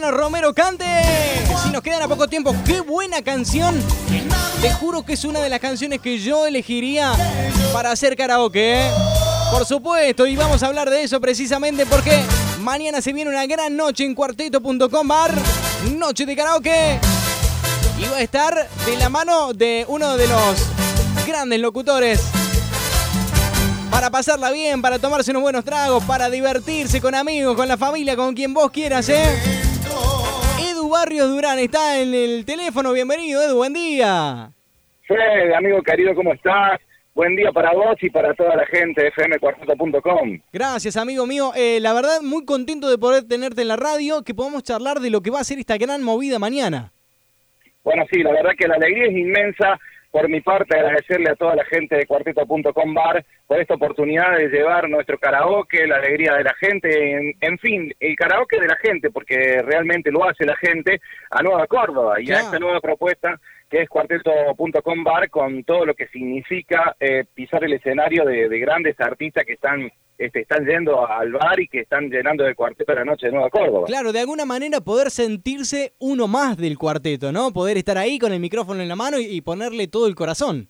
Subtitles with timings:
[0.00, 0.84] Romero cante.
[1.62, 3.74] Si nos quedan a poco tiempo, qué buena canción.
[4.60, 7.12] Te juro que es una de las canciones que yo elegiría
[7.72, 8.86] para hacer karaoke.
[8.86, 8.90] ¿eh?
[9.50, 12.22] Por supuesto, y vamos a hablar de eso precisamente porque
[12.60, 15.32] mañana se viene una gran noche en cuarteto.com bar.
[15.96, 17.00] Noche de karaoke.
[17.98, 22.20] Y va a estar de la mano de uno de los grandes locutores
[23.90, 28.14] para pasarla bien, para tomarse unos buenos tragos, para divertirse con amigos, con la familia,
[28.14, 29.55] con quien vos quieras, ¿eh?
[31.06, 32.92] Barrios Durán está en el teléfono.
[32.92, 34.50] Bienvenido, Edu, buen día.
[35.06, 36.80] Fede, amigo querido, ¿cómo estás?
[37.14, 40.40] Buen día para vos y para toda la gente de fmcuarteto.com.
[40.52, 41.52] Gracias, amigo mío.
[41.54, 45.10] Eh, la verdad, muy contento de poder tenerte en la radio, que podamos charlar de
[45.10, 46.90] lo que va a ser esta gran movida mañana.
[47.84, 49.78] Bueno, sí, la verdad que la alegría es inmensa
[50.16, 54.48] por mi parte, agradecerle a toda la gente de cuarteto.com bar por esta oportunidad de
[54.48, 59.10] llevar nuestro karaoke, la alegría de la gente, en, fin, el karaoke de la gente,
[59.10, 63.82] porque realmente lo hace la gente, a Nueva Córdoba y a esta nueva propuesta que
[63.82, 69.44] es cuarteto.com bar con todo lo que significa eh, pisar el escenario de grandes artistas
[69.44, 73.26] que están este, están yendo al bar y que están llenando de cuarteto la noche
[73.26, 73.86] de Nueva Córdoba.
[73.86, 77.52] Claro, de alguna manera poder sentirse uno más del cuarteto, ¿no?
[77.52, 80.68] Poder estar ahí con el micrófono en la mano y, ponerle todo el corazón.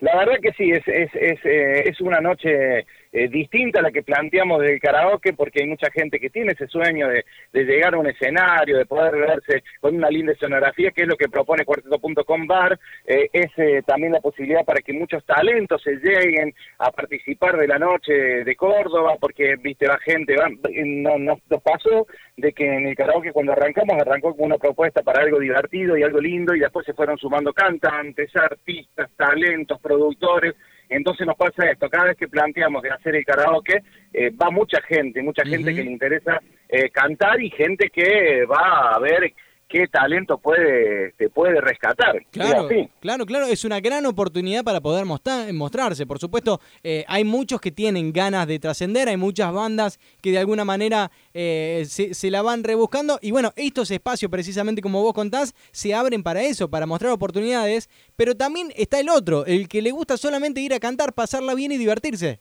[0.00, 3.92] La verdad que sí, es, es, es, eh, es una noche eh, distinta a la
[3.92, 7.98] que planteamos del karaoke, porque hay mucha gente que tiene ese sueño de, llegar a
[7.98, 12.46] un escenario, de poder verse con una linda escenografía, que es lo que propone Cuarteto.com
[12.46, 17.58] Bar, eh, es eh, también la posibilidad para que muchos talentos se lleguen a participar
[17.58, 20.48] de la noche de Córdoba, porque, viste, la gente, va,
[20.84, 25.22] no, nos pasó de que en el karaoke cuando arrancamos, arrancó con una propuesta para
[25.22, 30.54] algo divertido y algo lindo, y después se fueron sumando cantantes, artistas, talentos, productores,
[30.92, 34.80] entonces nos pasa esto, cada vez que planteamos de hacer el karaoke, eh, va mucha
[34.82, 39.32] gente, mucha gente que le interesa eh, cantar y gente que va a ver
[39.72, 42.22] qué talento puede te puede rescatar.
[42.30, 42.68] Claro,
[43.00, 46.06] claro, claro, es una gran oportunidad para poder mostrarse.
[46.06, 50.38] Por supuesto, eh, hay muchos que tienen ganas de trascender, hay muchas bandas que de
[50.38, 55.54] alguna manera eh, se, la van rebuscando y bueno, estos espacios precisamente como vos contás
[55.70, 59.90] se abren para eso, para mostrar oportunidades, pero también está el otro, el que le
[59.90, 62.40] gusta solamente ir a cantar, pasarla bien y divertirse.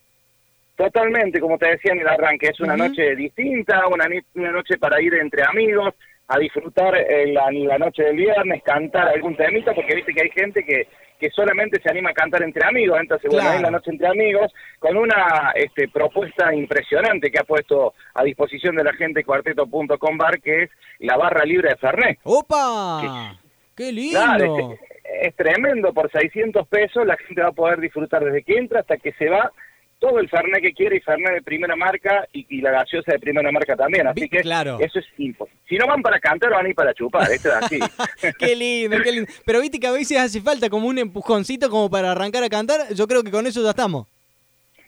[0.76, 5.02] Totalmente, como te decía en el arranque, es una noche distinta, una, una noche para
[5.02, 5.94] ir entre amigos,
[6.32, 10.30] a disfrutar eh, la, la, noche del viernes, cantar algún temita, porque viste que hay
[10.30, 10.88] gente que,
[11.20, 14.50] que solamente se anima a cantar entre amigos, entonces bueno, hay la noche entre amigos,
[14.80, 20.40] con una este, propuesta impresionante que ha puesto a disposición de la gente cuarteto.com bar,
[20.40, 20.70] que es
[21.00, 22.20] la barra libre de Fernet.
[22.24, 23.38] ¡Opa!
[23.76, 24.18] ¡Qué lindo!
[24.18, 24.80] Claro, es,
[25.24, 28.96] es tremendo, por 600 pesos la gente va a poder disfrutar desde que entra hasta
[28.96, 29.52] que se va
[30.02, 33.52] todo el Fernet que quiere y Fernet de primera marca y, la gaseosa de primera
[33.52, 34.08] marca también.
[34.08, 35.62] Así que eso es imposible.
[35.70, 37.32] Si no van para cantar, van a ir para chupar.
[37.32, 37.80] Esto es así.
[38.40, 39.32] qué lindo, qué lindo.
[39.46, 42.92] Pero viste que a veces hace falta como un empujoncito como para arrancar a cantar.
[42.96, 44.08] Yo creo que con eso ya estamos.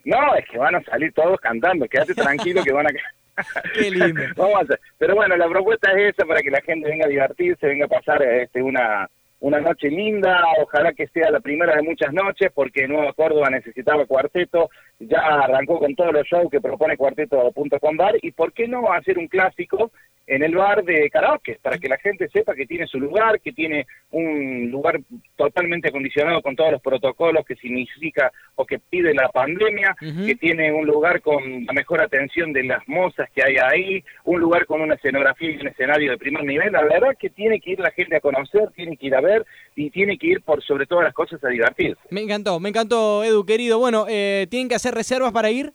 [0.04, 1.88] No, es que van a salir todos cantando.
[1.88, 2.90] Quédate tranquilo que van a...
[3.76, 4.24] Qué lindo.
[4.36, 4.80] Vamos a hacer.
[4.98, 7.90] Pero bueno, la propuesta es esa para que la gente venga a divertirse, venga a
[7.90, 9.08] pasar este, una
[9.44, 14.06] una noche linda, ojalá que sea la primera de muchas noches, porque Nueva Córdoba necesitaba
[14.06, 18.94] cuarteto, ya arrancó con todos los shows que propone cuarteto.com bar, y por qué no
[18.94, 19.92] hacer un clásico
[20.26, 23.52] en el bar de karaoke, para que la gente sepa que tiene su lugar, que
[23.52, 25.00] tiene un lugar
[25.36, 30.72] totalmente acondicionado con todos los protocolos que significa o que pide la pandemia, que tiene
[30.72, 34.82] un lugar con la mejor atención de las mozas que hay ahí, un lugar con
[34.82, 36.72] una escenografía y un escenario de primer nivel.
[36.72, 39.46] La verdad que tiene que ir la gente a conocer, tiene que ir a ver
[39.76, 42.02] y tiene que ir por sobre todas las cosas a divertirse.
[42.10, 43.80] Me encantó, me encantó Edu, querido.
[43.80, 45.74] Bueno, eh, ¿tienen que hacer reservas para ir?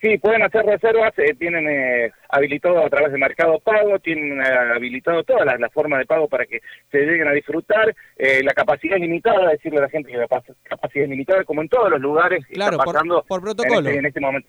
[0.00, 4.44] Sí, pueden hacer reservas, eh, tienen eh, habilitado a través de Mercado Pago, tienen eh,
[4.74, 7.94] habilitado todas las, formas de pago para que se lleguen a disfrutar.
[8.18, 10.28] la capacidad limitada, decirle a la gente que la
[10.64, 13.88] capacidad limitada, como en todos los lugares, claro, pasando por, protocolo.
[13.88, 14.48] En este, momento.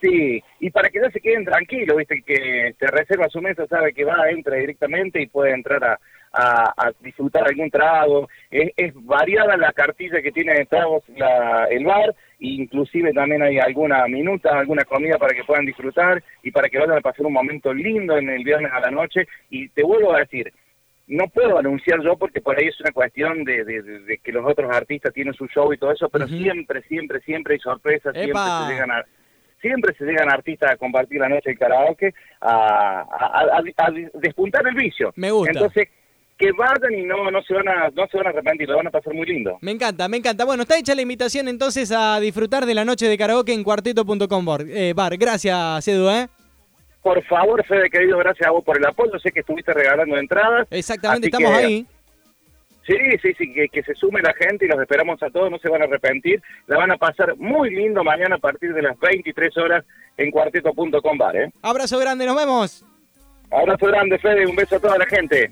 [0.00, 3.92] Sí, y para que ya se queden tranquilos, viste, que se reserva su mesa, sabe
[3.92, 5.98] que va, entra directamente y puede entrar a,
[6.32, 8.28] a, disfrutar algún trago.
[8.50, 14.06] Es, variada la cartilla que tiene de tragos la, el bar, inclusive también hay alguna
[14.06, 17.72] minuta, alguna comida para que puedan disfrutar y para que vayan a pasar un momento
[17.72, 19.26] lindo en el viernes a la noche.
[19.50, 20.52] Y te vuelvo a decir,
[21.06, 24.70] no puedo anunciar yo porque por ahí es una cuestión de, de, que los otros
[24.74, 28.72] artistas tienen su show y todo eso, pero siempre, siempre, siempre hay sorpresas, siempre se
[28.72, 29.04] llegan a
[29.60, 34.74] siempre se llegan artistas a compartir la noche del karaoke, a, a, a, despuntar el
[34.74, 35.12] vicio.
[35.16, 35.50] Me gusta.
[35.50, 35.88] Entonces,
[36.38, 38.86] que vayan y no, no se van a, no se van a arrepentir, lo van
[38.86, 39.58] a pasar muy lindo.
[39.60, 40.44] Me encanta, me encanta.
[40.44, 44.44] Bueno, está hecha la invitación entonces a disfrutar de la noche de karaoke en cuarteto.com
[44.44, 44.62] bar.
[44.68, 45.16] Eh, bar.
[45.16, 46.28] Gracias, Edu, ¿eh?
[47.08, 49.18] por favor, Fede, querido, gracias a vos por el apoyo.
[49.18, 50.68] Sé que estuviste regalando entradas.
[50.70, 51.86] Exactamente, estamos ahí.
[52.86, 55.70] Sí, sí, sí, que, se sume la gente y los esperamos a todos, no se
[55.70, 56.42] van a arrepentir.
[56.66, 59.84] La van a pasar muy lindo mañana a partir de las 23 horas
[60.18, 61.50] en cuarteto.com bar, ¿eh?
[61.62, 62.84] Abrazo grande, nos vemos.
[63.50, 65.50] Abrazo grande, Fede, un beso a toda la gente.